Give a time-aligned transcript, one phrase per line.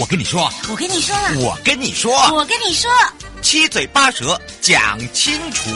[0.00, 2.88] 我跟你说，我跟你说了，我跟你说，我跟你说，
[3.42, 5.70] 七嘴八舌讲清楚。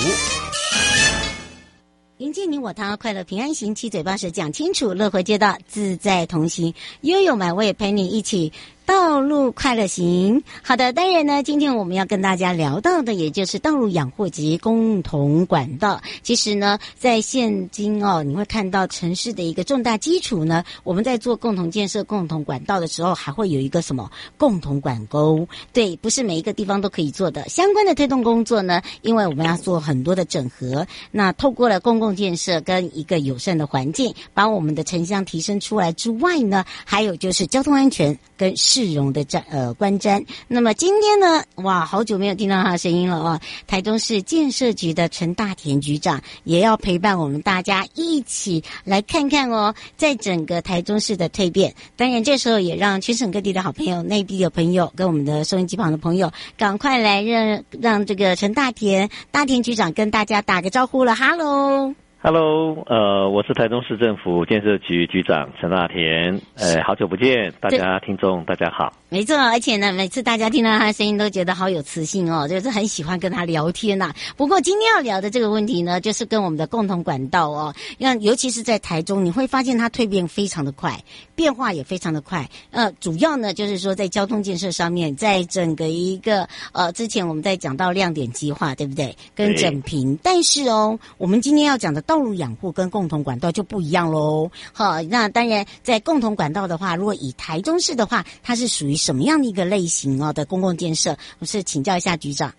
[2.19, 8.53] 迎接你我他，快乐平安行，七嘴八舌讲清楚，乐活街道自在同行，悠悠美味陪你一起。
[8.85, 16.01] 道路快乐行，好的，当然呢，今天我们要跟大家聊到的，也就是道路养护及共同管道。
[16.23, 25.47] 其实呢，在现今哦，你会看到城市的一个重大基础呢，我们在做共同建设、共同管道的时候，还会有一个什么共同管沟？
[25.73, 27.49] 对，不是每一个地方都可以做的。
[27.49, 43.41] 相关的推动工作呢，因为我们要做很多的整合，那透过了公共建设跟一个友善的环境，把我们的城乡提升出来之外呢，还有就是交通安全跟市容的战呃观瞻，那么今天呢，哇，好久没有听到他的声音了哦。
[43.69, 51.73] 台中市建设局的陈大田局长也要陪伴我们大家一起来看看哦，在整个台中市的蜕变。
[51.97, 61.95] 当然，这时候也让全省各地的好朋友、内地的朋友跟我们的收音机旁的朋友，赶快来让让这个陈大田大田局长跟大家打个招呼了，哈喽。
[62.25, 68.93] Hello，呃，我是台中市政府建设局局长陈大田，呃，好久不见，大家听众大家好。
[69.09, 74.15] 没错，而且呢，每次大家听到他的声音都觉得好有磁性哦，就是很喜欢跟他聊天呐、啊。
[74.37, 80.97] 不过今天要聊的这个问题呢，就是跟我们的共同管道哦，那尤其是在台中，你会发现它蜕变非常的快，
[81.35, 82.49] 变化也非常的快。
[82.71, 89.13] 呃，主要呢就是说在交通建设上面，在整个一个呃，之前我们在讲到亮点计划，对不对？
[89.35, 92.01] 跟整平，但是哦，我们今天要讲的。
[92.13, 94.51] 道路养护跟共同管道就不一样喽。
[94.75, 101.17] 好，那当然，在共同管道的话，如果以台中市的话，它是属于什么样的一个类型哦的公共建设？
[101.39, 102.53] 我是请教一下局长。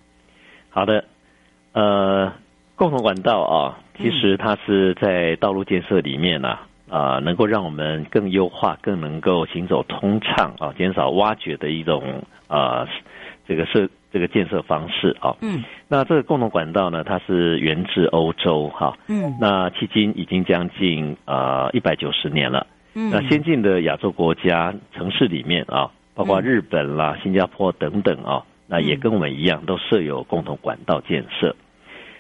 [0.72, 1.06] 好的，
[1.74, 2.34] 呃，
[2.76, 6.58] 共同管道啊，其实它是在道路建设里面呢、
[6.90, 12.88] 啊，能够让我们更优化、更能够行走通畅啊，减少挖掘的一种啊、
[13.48, 13.90] 这个设。
[14.14, 31.56] 这个建设方式啊，嗯，那这个共同管道呢，它是源自欧洲哈，嗯，那迄今已经将近呃一百九十年了，嗯，那先进的亚洲国家城市里面啊，包括日本啦、新加坡等等啊，那也跟我们一样都设有共同管道建设。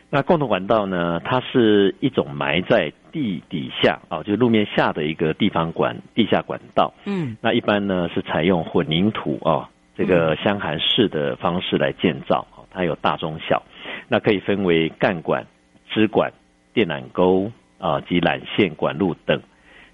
[0.09, 9.69] 那共同管道呢，它是一种埋在地底下啊，就路面下的一个地方管地下管道，嗯，那一般呢是采用混凝土啊。
[9.95, 13.61] 这个箱涵式的方式来建造，它有大中小，
[14.07, 15.45] 那可以分为干管、
[15.91, 16.33] 支管、
[16.73, 19.41] 电缆沟啊及缆线管路等。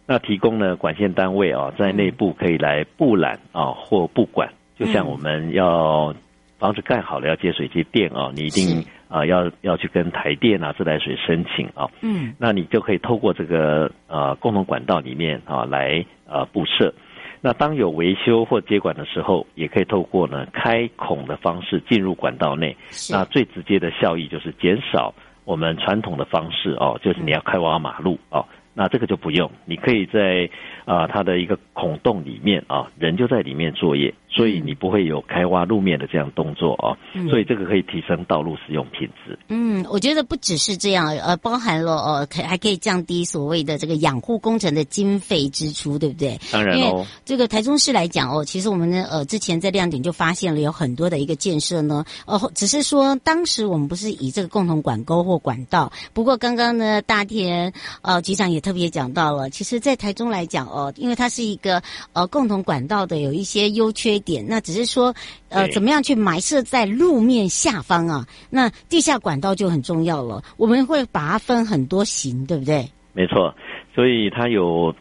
[0.08, 6.16] 那提供呢管线单位啊，在内部可以来布缆啊或布管，就像我们要
[6.58, 16.94] 房子盖好了要接水接电啊，你一定啊要要去跟台电啊自来水申请啊，嗯，那你就可以透过这个呃共同管道里面啊来呃布设。
[17.42, 22.76] 那当有维修或接管的时候，也可以透过呢开孔的方式进入管道内。
[23.10, 25.14] 那最直接的效益就是减少
[25.46, 28.46] 我们传统的方式哦，就是你要开挖马路哦。
[28.74, 30.50] 那这个就不用，你可以在
[30.86, 34.14] 啊它的一个孔洞里面啊，人就在里面作业。
[34.40, 36.96] 所以你不会有开挖路面的这样动作哦，
[37.30, 39.38] 所以这个可以提升道路使用品质。
[39.50, 46.40] 嗯，我觉得不只是这样，呃，包含了呃，可还可以降低所谓的这个养护工程的经费支出，对不对？
[46.54, 47.06] 当然哦。
[47.26, 61.84] 这个台中市来讲哦，其实我们呢，呃，之前在亮点就发现了有很多的一个建设呢，呃，只是说当时我们不是以这个共同管沟或管道，不过刚刚呢，大田呃局长也特别讲到了，其实，在台中来讲哦，因为它是一个
[62.14, 64.46] 呃共同管道的有一些优缺点。
[64.48, 65.14] 那只是说
[65.50, 68.26] 呃怎么样去埋设在路面下方啊？
[68.50, 70.44] 那地下管道就很重要了。
[70.58, 72.86] 我们会把它分很多型，对不对？
[73.14, 73.54] 没错，
[73.96, 74.94] 所以它有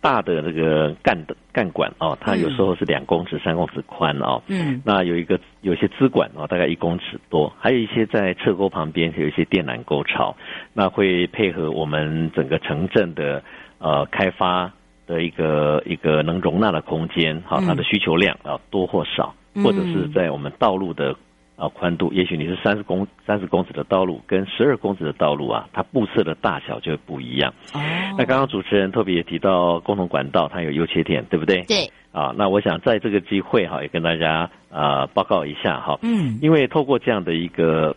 [0.00, 4.40] 大的这个干的干管哦，它有时候是两公尺、三公尺宽哦。
[4.46, 10.36] 嗯，那有一个有些支管哦，大概一公尺多，还有一些在侧沟旁边有一些电缆沟槽，
[10.72, 13.42] 那会配合我们整个城镇的
[13.78, 14.72] 呃开发
[15.06, 21.14] 的一个一个能容纳的空间，好，它的需求量啊多或少，或者是在我们道路的。
[21.58, 27.50] 啊，宽度也许你是三十公三十公尺的道路，跟十二公尺的道路啊，它布设的大小就会不一样。
[27.72, 27.80] 哦，
[28.18, 31.62] 那刚刚主持人特别也提到共同管道，它有优缺点，对不对？
[31.62, 31.90] 对。
[32.12, 35.98] 啊，那我想在这个机会哈，也跟大家啊报告一下哈。
[36.02, 36.38] 嗯。
[36.42, 37.96] 因为透过这样的一个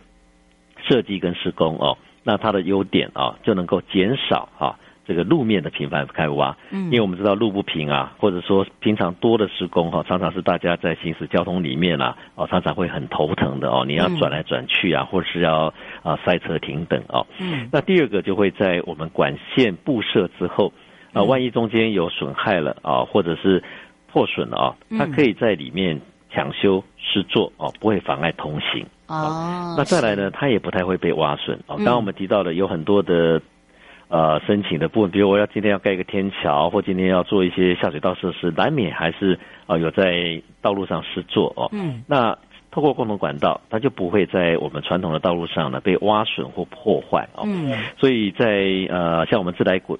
[0.88, 4.78] 设计跟施工哦，那它的优点啊，就能够减少哈。
[5.10, 15.74] 这个路面的频繁开挖，嗯，因为我们知道路不平啊，或者说平常多的施工哈，常常是大家在行驶交通里面啊，哦，常常会很头疼的哦，你要转来转去啊，或者是要
[16.04, 20.72] 啊塞车停等哦，嗯，那第二个就会在我们管线布设之后
[21.12, 23.64] 啊，万一中间有损害了啊，或者是
[24.12, 29.74] 破损了啊，它可以在里面抢修施作哦，不会妨碍通行哦。
[29.76, 31.74] 那再来呢，它也不太会被挖损哦。
[31.78, 33.42] 刚刚我们提到了有很多的。
[34.10, 39.34] 呃，申请的部分，比如我要今天要盖一个天桥，或今天要做一些下水道设施，难免还是
[39.66, 41.68] 啊、呃、有在道路上施作哦。
[41.72, 42.02] 嗯。
[42.08, 42.36] 那
[42.72, 47.44] 透过共同管道，它就不会在我们传统的道路上呢被挖损或破坏哦。
[47.46, 47.72] 嗯。
[47.96, 48.46] 所以在
[48.88, 49.96] 呃像我们自来管，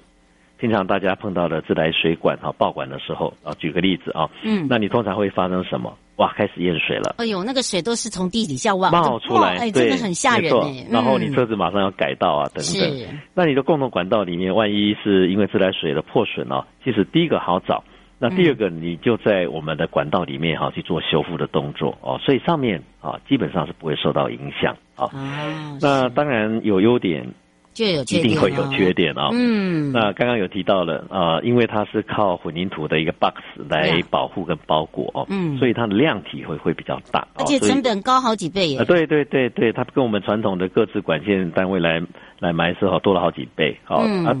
[0.59, 5.97] 经常大家碰到的自来水管哈爆管的时候啊，举个例子啊，嗯，那你通常会发生什么？
[6.21, 7.15] 哇，开始验水了！
[7.17, 10.85] 哎呦，那个水都是从地底下挖冒出来，哎，真的很吓人哎。
[10.91, 12.63] 然后你车子马上要改道啊，等等。
[12.63, 13.07] 是。
[13.33, 17.83] 那你的共同管道里面，万一是因为自来水的破损哦，其实第一个好找，
[18.19, 25.09] 那第二个你就在我们的管道里面哈去做修复的动作哦，所以上面啊基本上是不会受到影响啊。
[25.11, 25.77] 哦。
[25.81, 27.27] 那当然有优点。
[27.73, 29.29] 就有缺点，一定会有缺点啊、哦。
[29.33, 33.35] 嗯，那刚刚有提到了啊、呃，因为它是靠混凝土的一个 box
[33.69, 38.79] 来保护跟包裹哦，嗯，所以它的量体会会比较大，而且成本高好几倍耶。
[38.79, 42.01] 啊，对对对对，它跟我们传统的各自管线单位来
[42.39, 43.77] 来埋设好多了好几倍。
[43.87, 44.37] 哦、嗯、啊，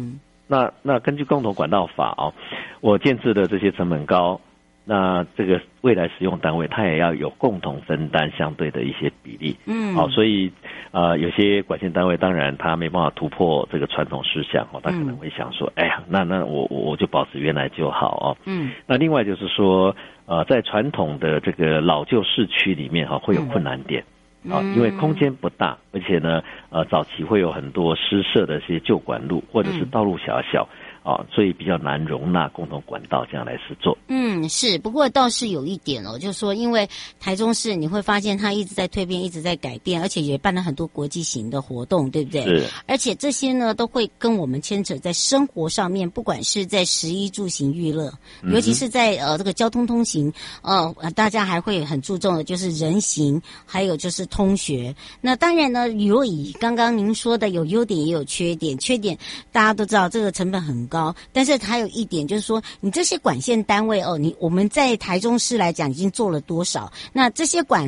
[0.47, 2.33] 那那根据共同管道法哦，
[2.81, 4.39] 我建置的这些成本高。
[4.83, 10.51] 那这个未来使用单位，它也要有共同分担相对的一些比例，嗯，好，所以
[10.91, 19.95] 呃，有些管线单位当然它没办法突破这个传统思想哦，他可能会想说，哎呀，那那我我我就保持原来就好哦，嗯，那另外就是说，
[20.25, 24.03] 呃，在传统的这个老旧市区里面哈，会有困难点，
[24.49, 26.41] 啊，因为空间不大，而且呢，
[26.71, 30.67] 呃，早期会有很多施设的一些旧管路或者是道路狭小。
[31.03, 33.97] 啊，所以比较难容纳共同管道这样来施作。
[34.07, 36.87] 嗯，是，不过倒是有一点哦，就是说，因为
[37.19, 42.43] 台中市你会发现它一直在蜕变，一直在改变，而且也办了很多国际型的活动，对不对？
[42.43, 42.67] 是。
[42.87, 48.13] 而且这些呢，都会跟我们牵扯在生活上面，不管是在食衣住行娱乐，
[48.43, 50.31] 尤其是在呃这个交通通行，
[50.61, 54.95] 呃，大家还会很注重的就是人行，还有就是通学。
[55.19, 59.17] 那当然呢，如果以刚刚您说的有优点也有缺点，缺点
[59.51, 66.91] 大家都知道这个成本很高，但是还有一点就是说，你这些管线单位哦，你我们在台中市来讲已经做了多少？
[67.13, 67.87] 那这些管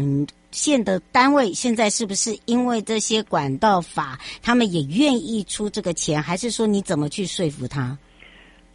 [0.51, 7.97] 线的单位现在是不是因为这些管道法，他们也愿意出这个钱，还是说你怎么去说服他？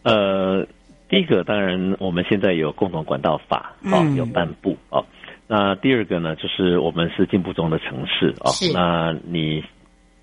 [0.03, 0.67] 呃，
[1.09, 5.03] 第一个当然我们现在有共同管道法哦，有颁布哦。
[5.47, 9.65] 那第二个呢，就是我们是进步中的城市哦，是那你。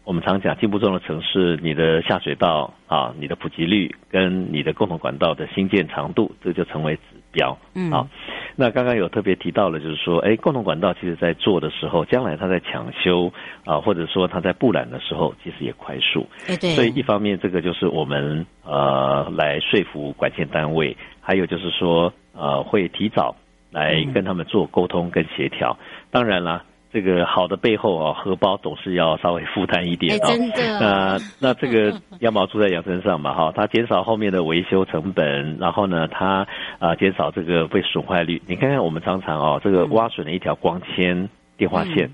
[0.06, 7.58] 我们常讲，进步中的城市，你的下水道啊，你的普及率跟你的共同管道的新建长度，这就成为指标。
[7.74, 8.08] 嗯，好。
[8.56, 13.34] 那刚刚有特别提到了，就是说，哎，共同管道其实在做的时候，将来它在抢修
[13.66, 16.28] 啊，或者说它在布缆的时候，其实也快速。
[16.46, 16.70] 对对。
[16.76, 23.36] 所以一方面，这个就是我们呃来说服管线单位，还有就是说呃会提早
[23.72, 25.76] 来跟他们做沟通跟协调。
[26.12, 26.64] 当然啦。
[26.96, 30.28] 这个好的背后啊，荷包总是要稍微负担一点啊。
[30.30, 30.80] 真的。
[30.80, 36.48] 那那这个羊毛出在羊身上嘛，哈，它减少后面的维修成本，然后呢，它
[36.80, 38.42] 啊减少这个被损坏率。
[38.48, 42.10] 你看看我们常常哦，这个挖损了一条光纤电话线，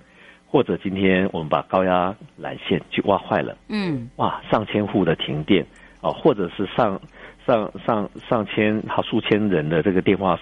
[0.47, 5.63] 或者今天我们把高压缆线去挖坏了，嗯，哇，上千户的停电
[6.01, 6.99] 哦，或者是上
[7.45, 10.39] 上上上千好数千人的这个电话。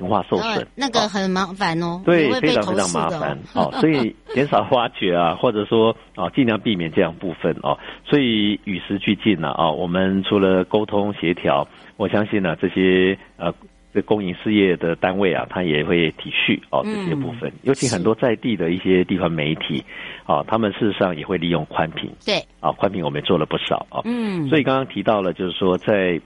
[0.00, 2.00] 电话受损，那个很麻烦哦。
[2.06, 3.70] 对，非常非常麻烦 哦。
[3.80, 7.78] 所以减少挖掘啊， 或者说啊，尽量避免这样部分哦。
[8.06, 9.70] 所以与时俱进呢啊。
[9.70, 13.52] 我们除了沟通协调，我相信呢，这些呃
[13.92, 19.84] 这公营事业的单位啊，他也会体恤哦这些部分，尤其很多在地的一些地方媒体，
[20.24, 26.20] 啊，他们事实上也会利用宽频，对，啊，宽频我们也做了不少啊，嗯，所以刚刚提到了，就是说在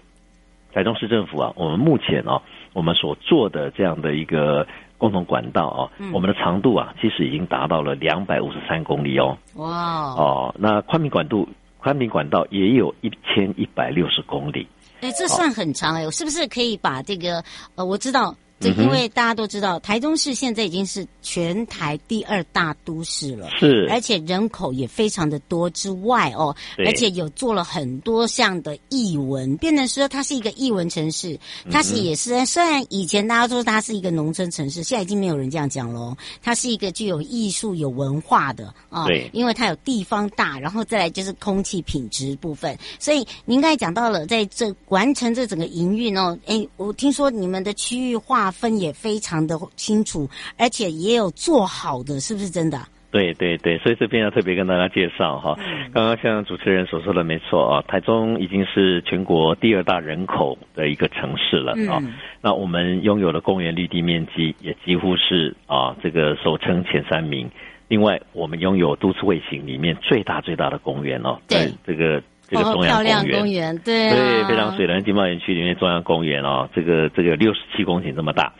[0.74, 4.66] 台中市政府啊，我们目前啊，我们所做的这样的一个
[4.98, 5.80] 共同管道啊，
[6.12, 14.66] 我们的长度啊，其实已经达到了两百五十三公里哦，哇，哦，那宽频管度宽频管道也有一千一百六十公里。
[15.00, 17.40] 哎，这算很长哎，我是不是可以把这个
[17.76, 18.34] 呃，我知道。
[18.60, 31.38] 这因为大家都知道，台中市现在已经是全台第二大都市了，是，而且人口也非常的多之外哦，而且有做了很多项的译文，变成说它是一个译文城市，
[31.70, 52.78] 它是也是虽然以前大家说它是一个农村城市，现在已经没有人这样讲喽，它是一个具有艺术有文化的啊，对，因为它有地方大，然后再来就是空气品质部分，所以您刚才讲到了在这完成这整个营运哦，哎，我听说你们的区域划分也非常的清楚，而且也有做好的，是不是真的？
[53.10, 55.56] 对对对，所以这边要特别跟大家介绍哈。
[55.94, 62.02] 刚刚像主持人所说的没错啊，台中已经是全国第二大人口的一个城市了啊。
[62.42, 67.48] 那我们拥有的公园绿地面积也几乎是啊这个首称前三名。
[67.88, 72.22] 另外，我们拥有都市卫星里面最大最大的公园哦，在这个。
[72.54, 78.52] 这个中央公园，对、啊、对，非常水能经贸园区里面中央公园哦，这个这个六十七公顷这么大。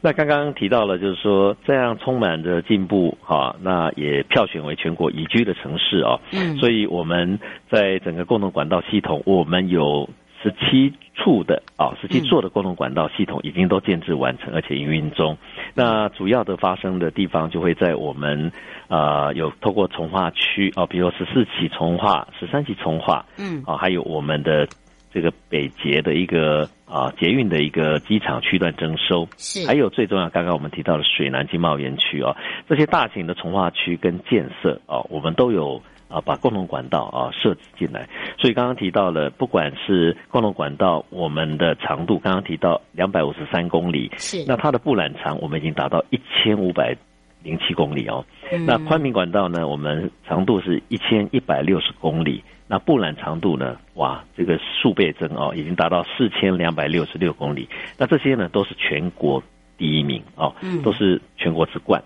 [0.00, 6.20] 那刚刚提到了，就是说这样充满着进步哈，那也票选为全国宜居的城市哦。
[6.32, 7.40] 嗯，所以我们
[7.70, 10.08] 在整个共同管道系统，我们有。
[10.42, 15.36] 十七处的啊，十七座的共同管道系统已经都建制完成，而且营运中。
[15.74, 18.52] 那主要的发生的地方就会在我们
[18.88, 24.68] 啊，有透过从化区啊，比如十四期从化、十三期从化，嗯，啊，还有我们的
[25.12, 32.36] 这个北捷的一个啊捷运的一个机场区段征收，是，还有最重要，刚刚我们提到的水南经贸园区啊，
[32.68, 35.82] 这些大型的从化区跟建设啊，我们都有。
[36.08, 46.96] 啊，把共同管道啊设置进来，所以刚刚提到了，不管是共同管道，我们的长度刚刚提到两百五十三公里，是那它的布缆长我们已经达到一千五百
[47.42, 48.24] 零七公里哦。
[48.50, 57.68] 嗯、那宽频管道呢，我们长度是一千一百六十公里，那布缆长度呢，哇，这个数倍增哦，已经达到四千两百六十六公里。
[57.98, 59.42] 那这些呢，都是全国
[59.76, 62.02] 第一名哦，都是全国之冠。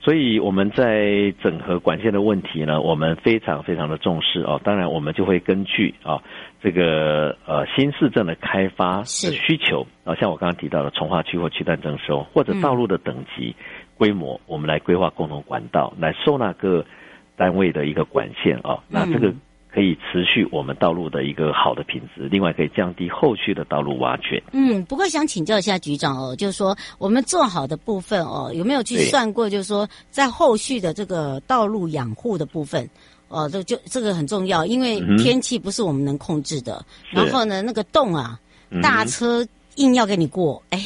[0.00, 4.60] 所以我们在整合管线的问题呢，我们非常非常的重视哦。
[4.64, 6.22] 当然，我们就会根据啊
[6.62, 13.54] 这个呃新市镇的开发的需求啊，像我刚刚提到的从化区或区段征收，或者道路的等级
[13.96, 16.84] 规模，我们来规划共同管道，来收纳各
[17.36, 18.78] 单位的一个管线啊。
[18.88, 19.34] 那这个。
[19.72, 24.42] 可以持续我们道路的一个好的品质，另外可以降低后续的道路挖掘。
[24.52, 29.48] 嗯，不过想请教一下局长哦，就是说我们做好的部分哦，有没有去算过？
[29.48, 32.88] 就是说在后续的这个道路养护的部分，
[33.28, 36.84] 哦，这就这个很重要，因为天气不是我们能控制的。
[37.12, 38.38] 嗯、然后呢，那个洞啊，
[38.82, 39.46] 大车。
[39.76, 40.82] 硬要给你过， 哎，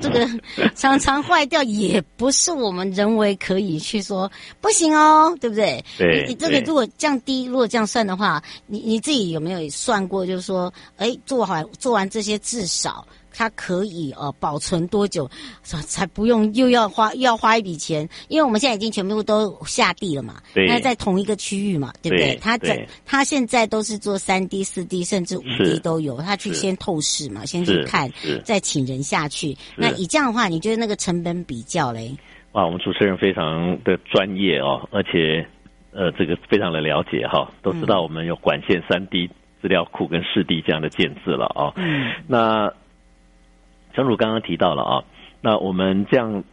[0.00, 0.28] 这个
[0.74, 5.84] 常常坏掉，也不是我们人为可以去说不行哦，对不对？
[5.98, 10.24] 对，你这个如果降低，如果这样算的话，你你自己有没有算过？
[10.26, 13.06] 就是说，哎，做好做完这些，至少。
[13.32, 15.30] 它可以呃保存多久，
[15.62, 18.08] 才不用又要花又要花一笔钱？
[18.28, 22.34] 因为我们现在已经全部都下地了嘛，对，那在同一个区域嘛，对不对？
[22.34, 28.10] 对它在它现在都是做三 D、四 D 甚至五 D 都有，他去先透视嘛，先去看，
[28.44, 29.56] 再请人下去。
[29.76, 32.14] 那以这样的话，你觉得那个成本比较嘞？
[32.52, 35.46] 哇，我们主持人非常的专业哦，而且
[35.92, 39.28] 呃这个非常的了解哈，都知道我们有管线三 D
[39.60, 41.72] 资料库跟四 D 这样的建制了哦。
[41.76, 42.72] 嗯，那。
[43.94, 45.04] 正如刚刚提到了啊，
[45.40, 46.44] 那我们这样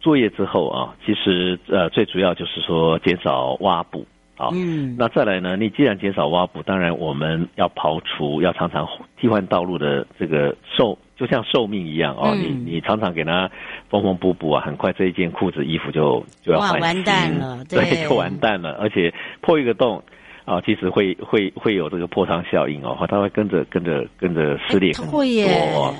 [0.00, 4.06] 作业之后啊，其实呃最主要就是说减少挖补
[4.36, 4.48] 啊。
[4.52, 4.96] 嗯。
[4.98, 12.32] 那再来呢，你既然减少挖补，当然我们要刨除，要常常替换道路的这个寿，就像寿命一样啊。
[12.34, 13.50] 嗯、你你常常给它
[13.88, 20.02] 缝缝补补啊，很快这一件裤子衣服就就要换新，完蛋了，对， 对，就完蛋了，而且破一个洞。
[20.44, 25.24] 啊，其实会会会有这个破窗效应哦，它会跟着跟着跟着撕裂很多，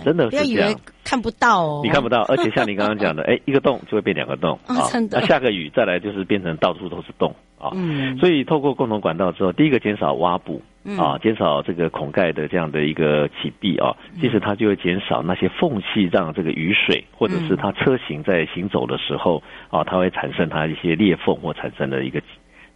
[0.04, 0.46] 真的是这样。
[0.46, 4.76] 不要以为看不到哦，你看不到，而且像你刚刚讲的， 哎，一个洞就会变两个洞啊。
[5.10, 8.18] 那下个雨再来就是变成到处都是洞啊，嗯。
[8.18, 10.60] 所以透过共同管道之后，第一个减少挖补
[10.98, 22.20] 啊，减少这个孔盖的这样的一个起闭啊，其实它就会减少那些缝隙，让这个雨水或者是它车型在行走的时候啊，它会产生它一些裂缝或产生的一个。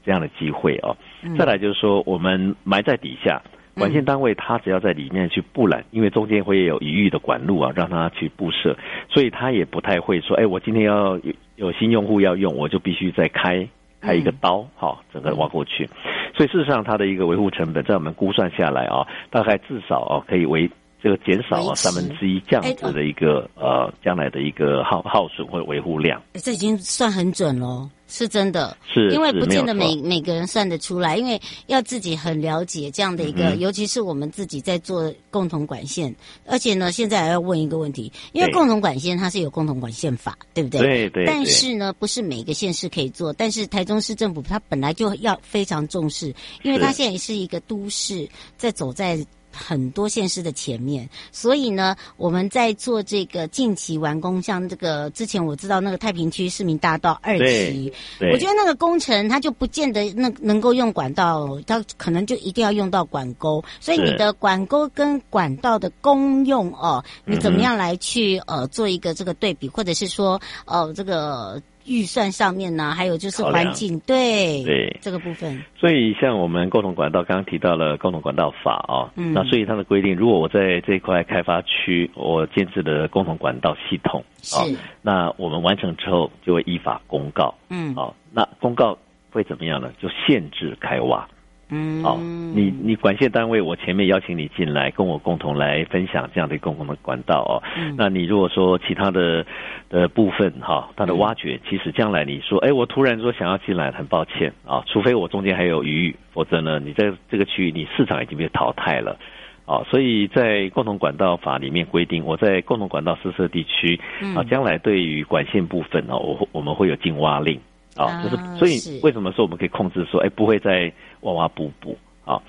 [0.07, 0.97] 这样的机会哦，
[1.37, 3.43] 再来就是说，我们埋在底下
[3.75, 8.77] 管线单位它只要在里面去布缆，因为中间会有余裕的管路啊，让它去布设，
[9.11, 13.69] 所以它也不太会说，哎，我今天要有有新用户要用，我就必须再开
[14.01, 15.89] 开一个刀，好，整个挖过去。
[16.37, 20.71] 所以事实上，它的一个维护成本，在我们估算下来啊，大概至少啊可以为。
[21.03, 28.77] 这个减少啊三分之一这样子的一个呃将来的一个耗耗损或者维护量，这已经算很准喽，是真的。
[28.93, 36.13] 是，因为不见得每每个人算得出来，因为要自己很了解这样的一个，嗯、尤其是我们自己在做共同管线，
[36.47, 40.81] 而且呢，现在还要问一个问题，因为共同管线它是有共同管线法，对不对？
[40.81, 41.25] 对对。
[41.27, 49.25] 但是呢，不是每个县市可以做，但是台中市政府它本来就要非常重视，因为它现在是一个都市在走在。
[49.57, 57.93] 很多县市的前面，所以呢，我们在做这个近期完工，像这个之前我知道那个太平区市民大道二期，
[58.33, 71.63] 我觉得那个工程它就不见得那能够用管道，它可能就一定要用到管沟，所以你的管沟跟管道的功用哦，你怎么样来去呃做一个这个对比，或者是说呃这个。
[71.87, 75.63] 预算上面呢，还有就是环境，对对这个部分。
[75.79, 84.25] 所以像我们共同管道刚刚提到了共同管道法啊、哦，嗯，那所以它的规定，如果我在这一块开发区我建设的共同管道系统，
[84.55, 84.69] 啊、哦，
[85.03, 88.99] 那我们完成之后就会依法公告，嗯，好、哦，那公告
[89.31, 89.93] 会怎么样呢？
[90.01, 91.27] 就限制开挖。
[91.69, 97.63] 嗯，好，你你管线单位，我前面邀请你进来，跟我共同来分享这样的共同的管道哦。
[97.77, 99.45] 嗯，那你如果说其他的
[99.89, 109.19] 的部分哈，它的挖掘，其实将来你说，哎，我突然说想要进来，很抱歉啊，除非我中间还有余裕，否则呢，你在这个区域，你市场已经被淘汰了
[109.65, 109.83] 啊。
[109.91, 113.99] 所以在共同管道法里面规定，我在共同管道施设地区
[114.37, 117.61] 啊，将来对于管线部分呢，我我们会有禁挖令。
[117.97, 120.93] 啊，就是所以为什么说我们可以控制说，哎，不会再
[121.27, 122.41] 挖挖补补啊？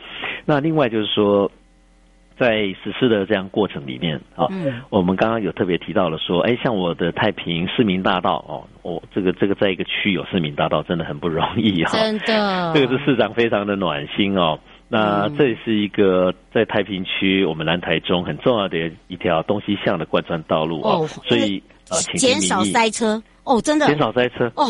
[0.46, 1.52] 那另外就是说，
[2.40, 14.60] 在实施的这样过程里面啊，嗯，我们刚刚有特别提到了说，哎，像我的太平市民大道哦，我这个这个在一个区有市民大道真的很不容易哈，真的， 这个是市长非常的暖心哦。
[14.90, 23.22] 那这是一个在太平区我们南台中很重要的一条东西向的贯穿道路哦，所以呃，减少塞车。
[23.44, 23.86] 哦，真的。
[23.88, 24.50] 减少塞车。
[24.56, 24.66] 哦。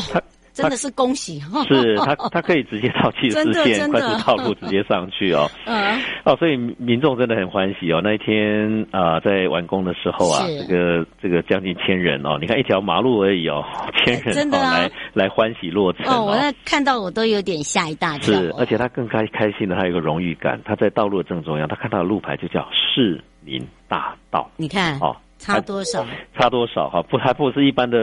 [0.61, 1.39] 真的是恭喜！
[1.67, 5.49] 是他，他可以直接到七十四线快速道路直接上去哦。
[5.65, 5.99] 嗯。
[6.25, 8.01] 哦，所以民众真的很欢喜哦。
[8.03, 13.63] 那一天啊、呃，在完工的时候啊，这个这个将近千人哦，你看一条马路而已哦，
[14.03, 16.25] 千人真的、啊、来来欢喜落成哦。
[16.25, 18.33] 我那看到我都有点吓一大跳。
[18.33, 20.59] 是，而且他更开开心的，他有一个荣誉感。
[20.65, 24.49] 他在道路的正中央，他看到的路牌就叫市民大道。
[24.57, 25.15] 你看哦。
[25.47, 26.05] 差多少？
[26.37, 26.89] 差多少？
[26.89, 27.97] 哈，不，还不是一般的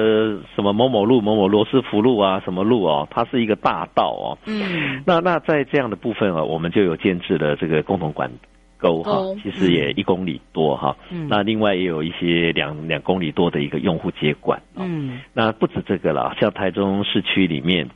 [0.55, 4.39] 什么某某路、某某罗斯福路啊，什么路哦，它是一个大道哦。
[4.47, 5.03] 嗯。
[5.07, 8.31] 那那在这样的部分啊，我们就有建制的这个共同管
[8.79, 10.97] 沟哈，其实也一公里多哈。
[11.11, 11.29] 嗯。
[11.29, 14.63] 那另外也有一些两两公里多的一个用户接管。
[14.77, 15.21] 嗯。
[15.35, 17.89] 那不止这个了，像台中市区里面，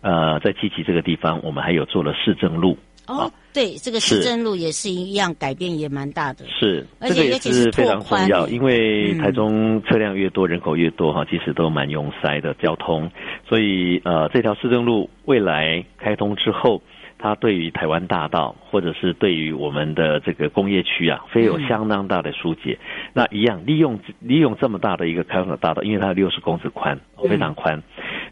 [0.00, 2.78] 呃，在七期这个地方，我们还有做了市政路。
[3.08, 6.44] 哦，对，这个市政路也是一样，改变也蛮大的。
[6.46, 13.10] 是，而且也是非常重要，因为台中车辆越多，人口越多哈，其实都蛮拥塞的交通。
[13.48, 16.80] 所以呃，这条市政路未来开通之后，
[17.18, 22.78] 它对于台湾大道或者是对于我们的这个工业区啊，非有相当大的疏解。
[23.12, 27.82] 那一样利用利用这么大的一个开放的大道，因为它六十公尺宽，非常宽。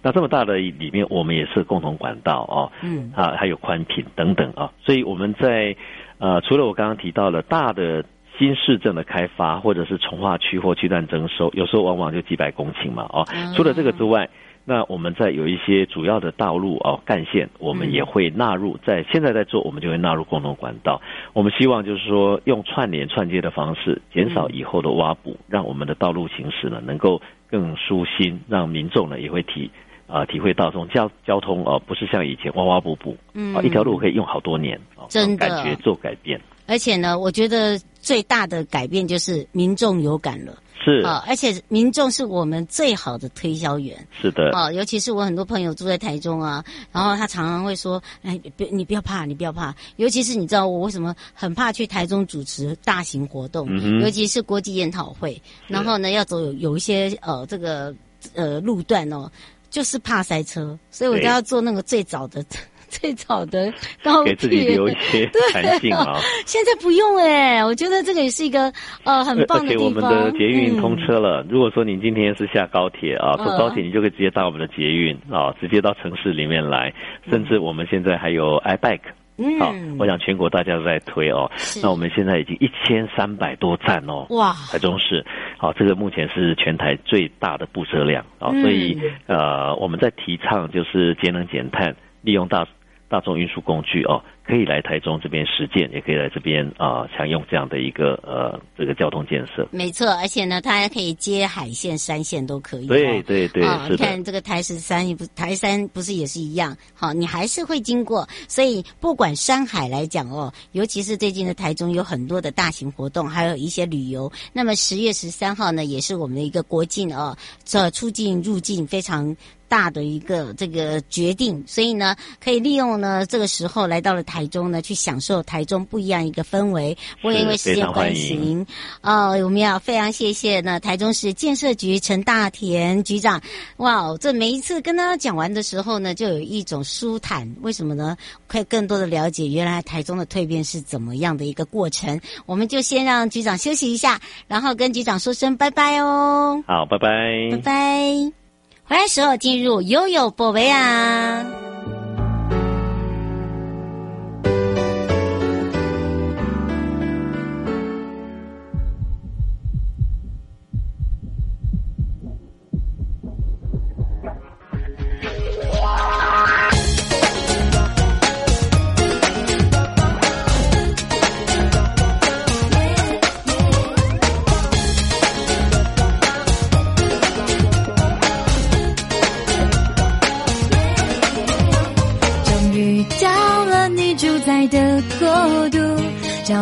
[0.03, 5.75] 那这么大的里面，我们也是共同管道哦，嗯，啊，还有宽频等等啊，所以我们在
[6.19, 8.05] 呃，除了我刚刚提到了大的
[8.39, 14.29] 新市镇的开发，或者是从化区或区段征收，有时候往往就几百公顷嘛，哦，除了这个之外，
[14.69, 21.01] 那我们在有一些主要的道路哦干线，我们也会纳入，在现在在做，我们就会纳入共同管道。
[21.33, 29.71] 我们希望就是说，用串联串接的方式，减少以后的挖补，让我们的道路行驶呢能够更舒心，让民众呢也会体。
[30.09, 36.41] 啊，体会到这种交交通哦，不是像以前挖挖补补，嗯，一条路可以用好多年，真的感觉做改变。
[36.69, 40.53] 而且呢，我觉得最大的改变就是民众有感了，
[40.87, 41.01] 是。
[41.01, 57.93] 啊，而且民众是我们最好的推销员，是的，啊，尤其是我很多朋友住在台中啊，然后他常常会说，哎，别你不要怕，你不要怕，尤其是你知道我为什么很怕去台中主持大型活动，嗯，尤其是国际研讨会，然后呢要走有有一些呃这个
[58.35, 59.29] 呃路段哦。
[59.69, 62.43] 就是怕塞车，所以我都要坐那个最早的、
[62.91, 63.73] 最早的
[64.03, 66.19] 高铁，给自己留一些 弹性啊。
[66.47, 68.73] 现在不用哎，我觉得这个也是一个
[69.05, 69.77] 呃很棒的地方。
[69.77, 76.93] 而且我们的捷运通车了，嗯、如果说你今天是下高铁啊，坐高铁你就可以直接到我们的捷运啊，直接到城市里面来。
[77.29, 79.01] 甚至我们现在还有 iBike
[79.39, 81.51] 嗯，好，我想全国大家都在推哦。
[81.83, 84.27] 那我们现在已经一千三百多站哦。
[84.31, 85.23] 哇，台中市，
[85.59, 92.67] 好，这个目前是全台最大的布设量啊，所以呃，我们在提倡就是节能减碳，利用大
[93.09, 94.23] 大众运输工具哦。
[94.47, 99.67] 可以来台中这边实践，也可以来这边啊，享用这样的一个呃这个交通建设。
[99.73, 102.87] 没错，而且呢，它还可以接海线、山线都可以。
[102.87, 106.77] 对对对，哦、你看这个台十三，不台三不是也是一样？
[106.95, 108.25] 好，你还是会经过。
[108.47, 114.31] 所以不管山海来讲哦，尤其是最近的台中有很多的大型活动，还有一些旅游。
[114.53, 119.37] 那么十月十三号呢，也是我们的一个国境哦，这出境入境非常
[119.69, 126.97] 大的一个这个决定，所以呢，可以利用呢这个时候来到了台中呢，去享受台中不一样一个氛围。
[127.21, 128.67] 不过因为时间关系，
[129.03, 133.41] 哦，我们要非常谢谢呢台中市建设局陈大田局长。
[133.79, 137.47] 哇，这每一次跟他讲完的时候呢，就有一种舒坦。
[137.63, 138.17] 为什么呢？
[138.47, 142.21] 可以更多的了解原来台中的蜕变是怎么样的一个过程。
[142.47, 146.63] 我们就先让局长休息一下，然后跟局长说声拜拜哦。
[146.67, 147.09] 好，拜拜，
[147.51, 148.46] 拜拜。
[148.89, 151.66] 欢迎时候进入悠悠宝贝啊。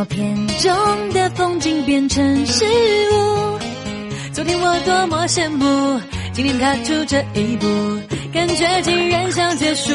[0.04, 2.62] 照片中的风景变成事
[3.10, 3.58] 物。
[4.34, 5.98] 昨天我多么羡慕，
[6.34, 7.66] 今天踏出这一步，
[8.30, 9.94] 感觉竟然像结束。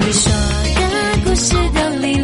[0.00, 0.30] 你说
[0.76, 2.14] 的故事都历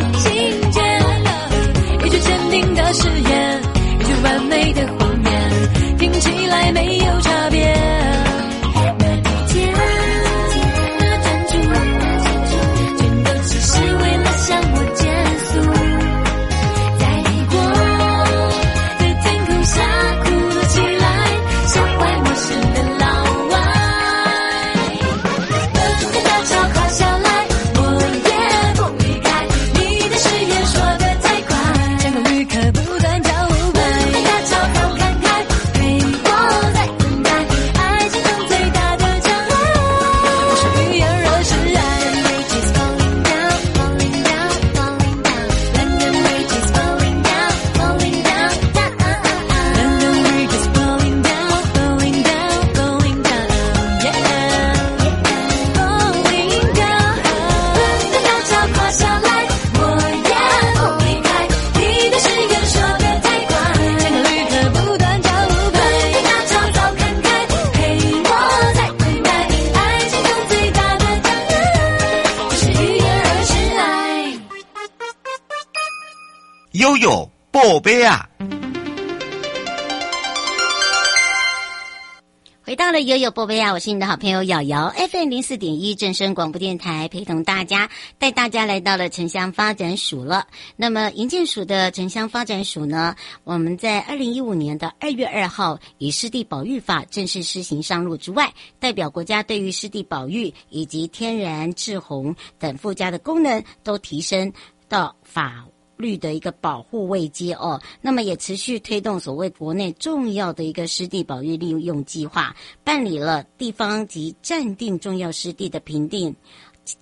[0.00, 0.29] once.
[77.00, 78.28] 有宝贝啊！
[82.62, 90.46] 回到了悠悠宝贝啊，我是你的好朋友瑶瑶，FM 零四点一正声广播电台，陪同大家带大家来到了城乡发展署了。
[90.76, 104.52] 那么银建署的城乡发展署呢，我们在二零一五年的二月二号以湿地保育法正式施行上路之外，代表国家对于湿地保育以及天然治洪等附加的功能都提升
[104.86, 105.64] 到法
[106.00, 116.34] 绿的一个保护位阶哦，那么也持续推动所谓国内重要的一个湿地保育利用计划，办理了地方及暂定重要湿地的评定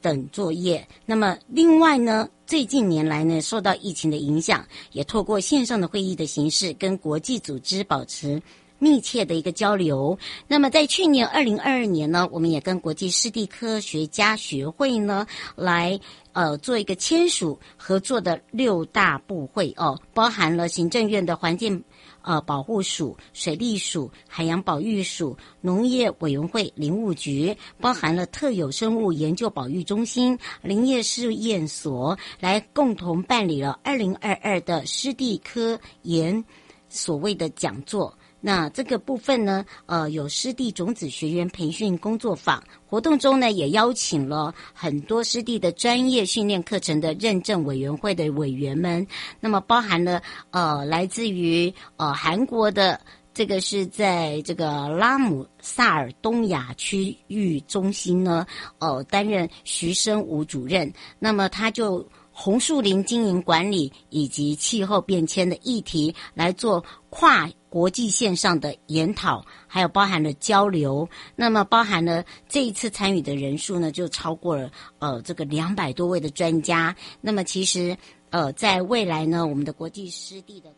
[0.02, 0.86] 等作业。
[1.06, 8.42] 那么另外呢，最近年来呢，受到疫情的影响，也透过线上的会议的形式，跟国际组织保持
[8.78, 10.18] 密切的一个交流。
[10.46, 15.98] 那么在去年二零二二年呢，我们也跟国际湿地科学家学会呢来。
[16.34, 21.82] 呃，做一个签署合作的六大部会哦，包含了行政院的环境
[22.22, 36.44] 呃保护署、水利署、海洋保育署、农业委员会、林务局，包含了特有生物研究保育中心、林业试验所，来共同办理了二零二二的湿地科研
[36.88, 38.16] 所谓的讲座。
[38.40, 49.04] 那这个部分呢，呃，有湿地种子学员培训工作坊活动中呢，也邀请了很多湿地的专业训练课程的认证委员会的委员们。
[49.40, 53.00] 那么包含了呃，来自于呃韩国的
[53.34, 58.46] 这个是在这个拉姆萨尔东亚区域中心呢，
[58.78, 60.92] 呃，担任徐生武主任。
[61.18, 62.08] 那么他就
[62.40, 67.50] 红树林经营管理以及气候变迁的议题来做跨。
[67.68, 74.70] 国际线上的研讨，还有包含了交流，那么包含了这一次参与的人数呢，就超过了
[75.00, 76.96] 呃这个两百多位的专家。
[77.20, 77.94] 那么其实
[78.30, 80.70] 呃在未来呢，我们的国际湿地的。